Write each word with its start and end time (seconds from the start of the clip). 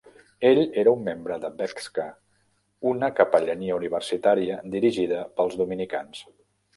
Ell 0.49 0.59
era 0.83 0.91
un 0.95 1.01
membre 1.09 1.35
de 1.41 1.49
Beczka, 1.59 2.05
una 2.91 3.09
capellania 3.19 3.75
universitària 3.81 4.57
dirigida 4.77 5.21
pels 5.41 5.59
dominicans. 5.61 6.23